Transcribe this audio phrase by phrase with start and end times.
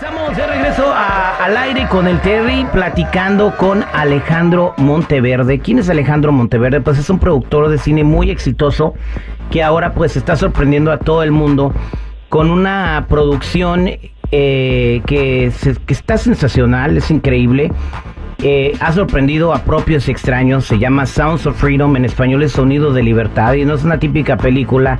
[0.00, 5.58] estamos de regreso a- al aire con el Terry platicando con Alejandro Monteverde.
[5.58, 6.80] ¿Quién es Alejandro Monteverde?
[6.80, 8.94] Pues es un productor de cine muy exitoso
[9.50, 11.74] que ahora pues está sorprendiendo a todo el mundo
[12.30, 13.90] con una producción
[14.32, 17.70] eh, que, se- que está sensacional, es increíble.
[18.42, 22.94] Eh, ha sorprendido a propios extraños, se llama Sounds of Freedom, en español es Sonidos
[22.94, 24.98] de Libertad, y no es una típica película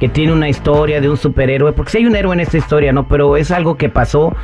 [0.00, 2.92] que tiene una historia de un superhéroe, porque sí hay un héroe en esta historia,
[2.92, 3.06] ¿no?
[3.06, 4.34] Pero es algo que pasó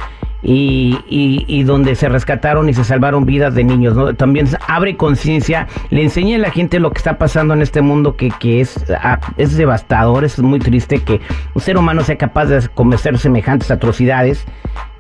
[0.43, 4.15] y, y- y donde se rescataron y se salvaron vidas de niños, ¿no?
[4.15, 8.15] También abre conciencia, le enseña a la gente lo que está pasando en este mundo
[8.15, 11.21] que, que es, ah, es devastador, es muy triste que
[11.55, 14.47] un ser humano sea capaz de cometer semejantes atrocidades.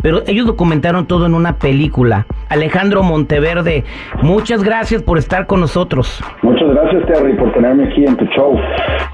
[0.06, 2.26] Pero ellos documentaron todo en una película.
[2.48, 3.82] Alejandro Monteverde,
[4.22, 6.22] muchas gracias por estar con nosotros.
[6.42, 8.56] Muchas gracias, Terry, por tenerme aquí en tu show.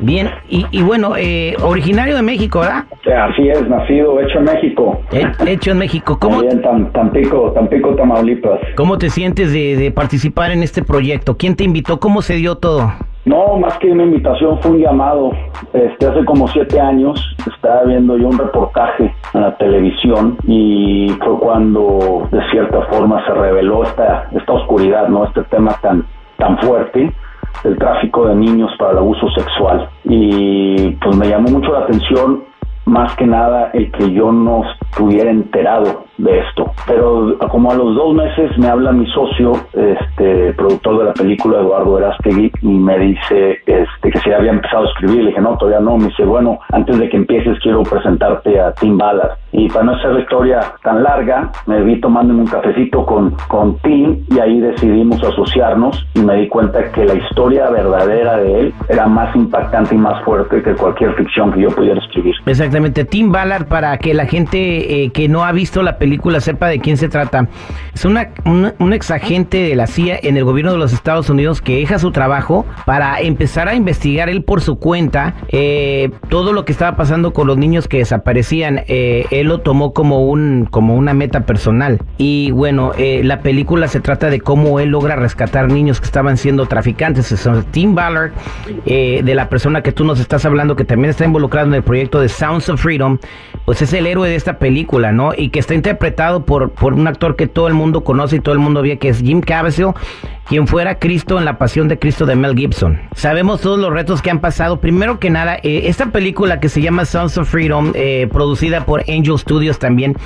[0.00, 2.84] Bien, y, y bueno, eh, originario de México, ¿verdad?
[3.06, 5.00] Eh, Así es, nacido, hecho en México.
[5.12, 6.18] He- hecho en México.
[6.20, 8.60] ¿Cómo, Ahí en Tam- Tampico, Tampico, Tamaulipas.
[8.76, 11.38] cómo te sientes de, de participar en este proyecto?
[11.38, 12.00] ¿Quién te invitó?
[12.00, 12.92] ¿Cómo se dio todo?
[13.24, 15.30] No, más que una invitación, fue un llamado.
[15.72, 21.38] Este, hace como siete años estaba viendo yo un reportaje en la televisión y fue
[21.38, 25.24] cuando de cierta forma se reveló esta, esta oscuridad, ¿no?
[25.24, 26.04] Este tema tan,
[26.36, 27.12] tan fuerte
[27.62, 29.88] del tráfico de niños para el abuso sexual.
[30.04, 32.42] Y pues me llamó mucho la atención
[32.84, 36.72] más que nada el que yo no estuviera enterado de esto.
[36.86, 41.58] Pero como a los dos meses me habla mi socio, este productor de la película,
[41.58, 45.24] Eduardo Erastegui, y me dice este, que se había empezado a escribir.
[45.24, 45.98] Le dije, no, todavía no.
[45.98, 49.36] Me dice, bueno, antes de que empieces quiero presentarte a Tim Ballard.
[49.52, 53.76] Y para no hacer la historia tan larga, me vi tomándome un cafecito con, con
[53.78, 58.74] Tim y ahí decidimos asociarnos y me di cuenta que la historia verdadera de él
[58.88, 62.34] era más impactante y más fuerte que cualquier ficción que yo pudiera escribir.
[62.46, 66.68] Exactamente, Tim Ballard, para que la gente eh, que no ha visto la película sepa
[66.68, 67.48] de quién se trata.
[67.94, 71.60] Es una, una- un exagente de la CIA en el gobierno de los Estados Unidos
[71.60, 76.64] que deja su trabajo para empezar a investigar él por su cuenta eh, todo lo
[76.64, 78.82] que estaba pasando con los niños que desaparecían.
[78.88, 82.00] Eh, él lo tomó como, un, como una meta personal.
[82.18, 86.36] Y bueno, eh, la película se trata de cómo él logra rescatar niños que estaban
[86.36, 87.30] siendo traficantes.
[87.32, 88.32] Es Tim Ballard,
[88.86, 92.20] de la persona que tú nos estás hablando, que también está involucrado en el proyecto
[92.20, 93.18] de Sounds of Freedom,
[93.64, 95.32] pues es el héroe de esta película, ¿no?
[95.36, 98.54] Y que está interpretado por, por un actor que todo el mundo conoce y todo
[98.54, 99.92] el mundo ve, que es Jim Caviezel,
[100.48, 103.00] quien fuera Cristo en la pasión de Cristo de Mel Gibson.
[103.14, 104.80] Sabemos todos los retos que han pasado.
[104.80, 109.02] Primero que nada, eh, esta película que se llama Sounds of Freedom, eh, producida por
[109.02, 110.16] Angel Studios también,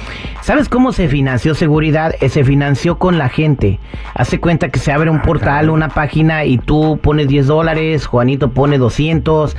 [0.41, 2.15] ¿sabes cómo se financió seguridad?
[2.21, 3.79] Eh, se financió con la gente.
[4.15, 8.51] Hace cuenta que se abre un portal, una página y tú pones 10 dólares, Juanito
[8.51, 9.55] pone 200,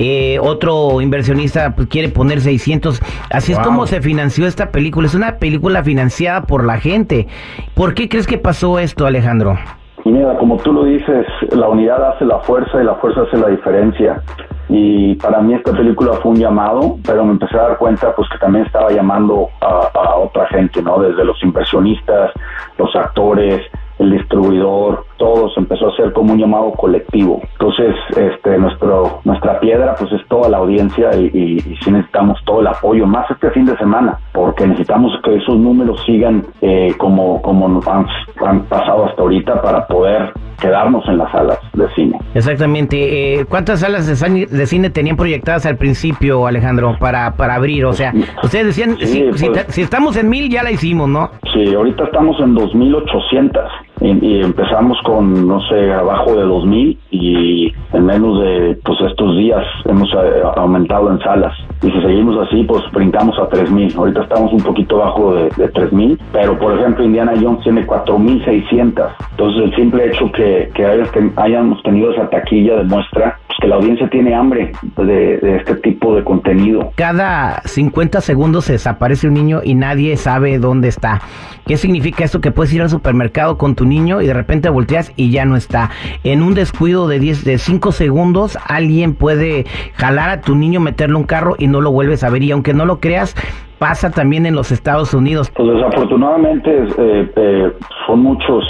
[0.00, 3.00] eh, otro inversionista pues, quiere poner 600.
[3.30, 5.08] Así es como se financió esta película.
[5.08, 5.47] Es una película
[5.84, 7.26] financiada por la gente.
[7.74, 9.58] ¿Por qué crees que pasó esto, Alejandro?
[10.04, 13.48] Mira, como tú lo dices, la unidad hace la fuerza y la fuerza hace la
[13.48, 14.22] diferencia.
[14.68, 18.28] Y para mí esta película fue un llamado, pero me empecé a dar cuenta pues
[18.30, 20.98] que también estaba llamando a, a otra gente, ¿no?
[20.98, 22.32] Desde los inversionistas,
[22.76, 23.62] los actores,
[23.98, 27.40] el distribuidor, todos empezó a ser como un llamado colectivo.
[27.52, 32.38] Entonces, este, nuestro, nuestra piedra pues es toda la audiencia y, y, y sí necesitamos
[32.44, 36.94] todo el apoyo, más este fin de semana, porque necesitamos que esos números sigan eh,
[36.98, 38.06] como, como han,
[38.46, 42.18] han pasado hasta ahorita para poder quedarnos en las salas de cine.
[42.34, 43.40] Exactamente.
[43.40, 47.84] Eh, ¿Cuántas salas de, de cine tenían proyectadas al principio, Alejandro, para, para abrir?
[47.84, 51.08] O sea, ustedes decían, Sí, si, si pues- si estamos en mil, ya la hicimos,
[51.08, 51.30] ¿no?
[51.52, 53.68] Sí, ahorita estamos en 2.800
[54.00, 59.64] y, empezamos con, no sé, abajo de 2.000 y en menos de pues estos días
[59.86, 61.52] hemos eh, aumentado en salas.
[61.82, 63.96] Y si seguimos así, pues brincamos a 3.000.
[63.96, 69.08] Ahorita estamos un poquito abajo de, de 3.000, pero por ejemplo Indiana Jones tiene 4.600.
[69.30, 74.08] Entonces el simple hecho que, que hayamos tenido esa taquilla demuestra pues, que la audiencia
[74.10, 76.92] tiene hambre de, de este tipo de contenido.
[76.94, 81.20] Cada 50 segundos se desaparece un niño y nadie sabe dónde está.
[81.66, 82.40] ¿Qué significa esto?
[82.40, 85.56] Que puedes ir al supermercado con tu niño y de repente volteas y ya no
[85.56, 85.90] está.
[86.24, 89.64] En un descuido de 10, de 5 segundos, alguien puede
[89.94, 92.42] jalar a tu niño, meterle un carro y no lo vuelves a ver.
[92.42, 93.34] Y aunque no lo creas,
[93.78, 95.50] pasa también en los Estados Unidos.
[95.54, 97.72] Pues desafortunadamente eh, eh,
[98.06, 98.64] son muchos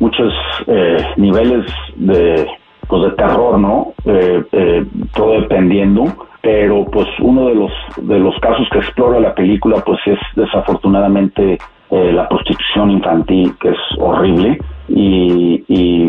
[0.00, 0.32] muchos
[0.66, 1.66] eh, niveles
[1.96, 2.46] de
[2.88, 3.94] pues de terror, ¿no?
[4.04, 4.84] Eh,
[5.14, 6.04] todo dependiendo,
[6.42, 11.58] pero pues uno de los de los casos que explora la película pues es desafortunadamente
[11.94, 14.58] eh, la prostitución infantil, que es horrible.
[14.88, 16.08] y, y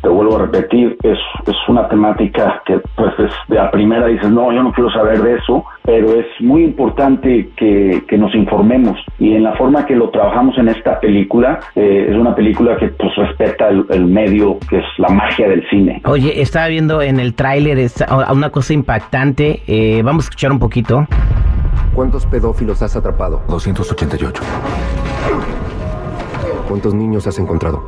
[0.00, 4.30] te vuelvo a repetir, es, es una temática que pues es de a primera dices,
[4.30, 8.98] no, yo no quiero saber de eso, pero es muy importante que, que nos informemos
[9.18, 12.88] y en la forma que lo trabajamos en esta película, eh, es una película que
[12.88, 16.00] pues respeta el, el, medio, que es la magia del cine.
[16.06, 17.78] Oye, estaba viendo en el tráiler
[18.32, 21.06] una cosa impactante, eh, vamos a escuchar un poquito.
[21.94, 23.42] ¿Cuántos pedófilos has atrapado?
[23.48, 24.42] 288.
[26.68, 27.82] ¿Cuántos niños has encontrado?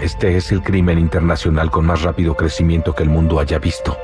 [0.00, 3.96] Este es el crimen internacional con más rápido crecimiento que el mundo haya visto.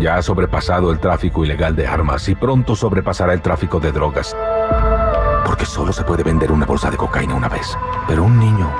[0.00, 4.36] Ya ha sobrepasado el tráfico ilegal de armas y pronto sobrepasará el tráfico de drogas.
[5.44, 7.76] Porque solo se puede vender una bolsa de cocaína una vez.
[8.06, 8.70] Pero un niño,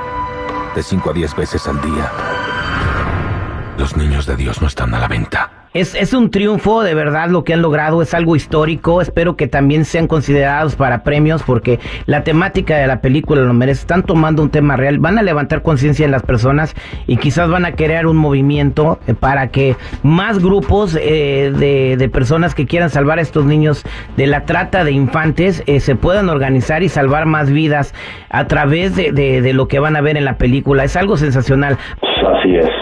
[0.75, 2.10] de 5 a 10 veces al día.
[3.78, 5.41] Los niños de Dios no están a la venta.
[5.74, 9.00] Es, es, un triunfo, de verdad, lo que han logrado, es algo histórico.
[9.00, 13.80] Espero que también sean considerados para premios porque la temática de la película lo merece.
[13.80, 16.74] Están tomando un tema real, van a levantar conciencia en las personas
[17.06, 22.54] y quizás van a crear un movimiento para que más grupos eh, de, de, personas
[22.54, 23.82] que quieran salvar a estos niños
[24.18, 27.94] de la trata de infantes eh, se puedan organizar y salvar más vidas
[28.28, 30.84] a través de, de, de lo que van a ver en la película.
[30.84, 31.78] Es algo sensacional.
[32.02, 32.81] Así es.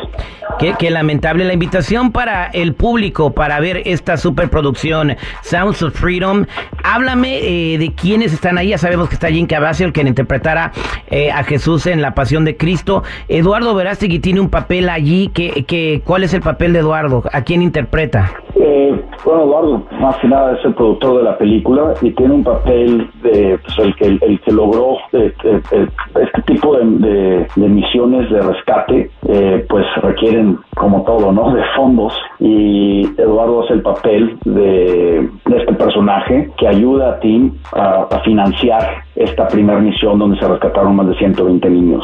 [0.61, 6.45] Qué, lamentable la invitación para el público para ver esta superproducción Sounds of Freedom.
[6.85, 8.69] Háblame eh, de quiénes están ahí.
[8.69, 10.73] Ya sabemos que está Jim Caviezel, quien interpretará
[11.07, 13.03] eh, a Jesús en La Pasión de Cristo.
[13.29, 15.29] Eduardo Verástegui tiene un papel allí.
[15.33, 17.25] Que, que, ¿Cuál es el papel de Eduardo?
[17.33, 18.31] ¿A quién interpreta?
[18.63, 22.45] Eh, bueno, Eduardo, más que nada es el productor de la película y tiene un
[22.45, 25.89] papel de pues, el que el, que logró de, de, de,
[26.23, 31.55] este tipo de, misiones de rescate, eh, pues requieren como todo, ¿no?
[31.55, 38.21] De fondos y Eduardo hace el papel de, este personaje que ayuda a Tim a
[38.25, 42.03] financiar esta primera misión donde se rescataron más de 120 niños.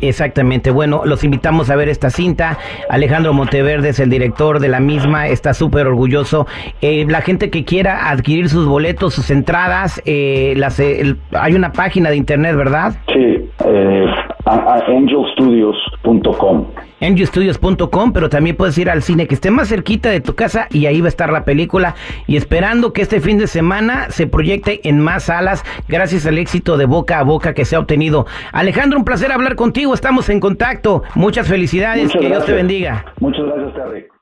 [0.00, 2.58] Exactamente, bueno, los invitamos a ver esta cinta.
[2.90, 6.46] Alejandro Monteverde es el director de la misma, está súper orgulloso.
[6.82, 11.72] Eh, la gente que quiera adquirir sus boletos, sus entradas, eh, las, eh, hay una
[11.72, 12.96] página de internet, ¿verdad?
[13.12, 14.06] Sí, eh,
[14.44, 16.66] angelstudios.com
[17.00, 20.86] angelstudios.com, pero también puedes ir al cine que esté más cerquita de tu casa y
[20.86, 21.94] ahí va a estar la película
[22.26, 26.76] y esperando que este fin de semana se proyecte en más salas gracias al éxito
[26.76, 28.26] de boca a boca que se ha obtenido.
[28.52, 31.02] Alejandro, un placer hablar contigo, estamos en contacto.
[31.14, 32.46] Muchas felicidades, Muchas que gracias.
[32.46, 33.04] Dios te bendiga.
[33.20, 34.17] Muchas gracias, Terry.